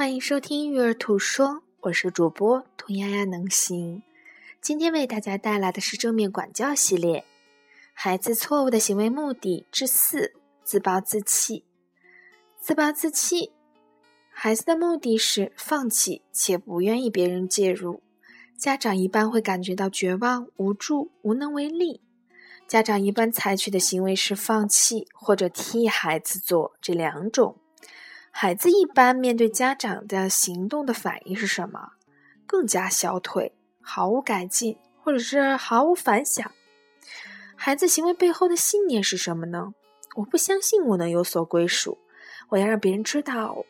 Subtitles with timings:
[0.00, 4.02] 欢迎收听育儿兔说，我是主播兔丫丫能行。
[4.58, 7.26] 今天为大家带来的是正面管教系列，
[7.92, 10.32] 孩子错误的行为目的之四：
[10.64, 11.66] 自暴自弃。
[12.58, 13.52] 自暴自弃，
[14.30, 18.02] 孩子的目的是放弃且不愿意别人介入，
[18.56, 22.00] 家长一般会感觉到绝望、无助、无能为力。
[22.66, 27.58] 家长一般采取的行为是放弃或者替孩子做这两种。
[28.30, 31.92] 孩子一般面对家长的行动的反应是什么？
[32.46, 36.50] 更加消退，毫无改进，或者是毫无反响。
[37.54, 39.74] 孩子行为背后的信念是什么呢？
[40.16, 41.98] 我不相信我能有所归属，
[42.48, 43.64] 我要让别人知道，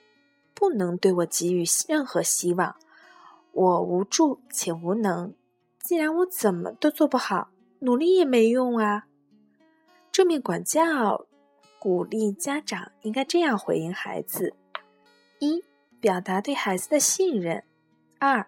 [0.54, 2.76] 不能对我给予任何希望。
[3.52, 5.34] 我无助且无能，
[5.82, 7.48] 既然我怎么都做不好。
[7.82, 9.06] 努力也没用啊！
[10.12, 11.24] 正面管教，
[11.80, 14.54] 鼓励家长应该这样回应孩子：
[15.40, 15.64] 一、
[15.98, 17.62] 表达对孩子的信任；
[18.20, 18.46] 二、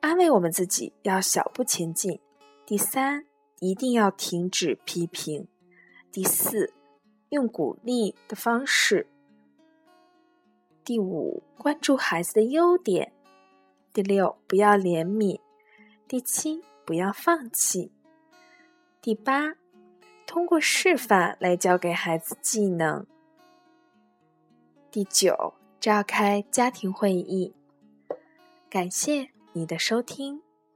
[0.00, 2.18] 安慰我们自己要小步前进；
[2.66, 3.24] 第三，
[3.60, 5.46] 一定要停止批评；
[6.12, 6.74] 第四，
[7.30, 9.06] 用鼓励的方式；
[10.84, 13.12] 第五，关注孩子的优点；
[13.92, 15.40] 第六，不要怜悯；
[16.06, 16.62] 第七。
[16.88, 17.92] 不要放弃。
[19.02, 19.54] 第八，
[20.28, 23.06] 通过示范来教给孩子技能。
[24.90, 27.54] 第九，召开家庭会议。
[28.68, 30.42] 感谢你的收听。